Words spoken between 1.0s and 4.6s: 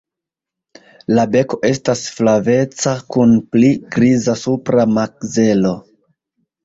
La beko estas flaveca kun pli griza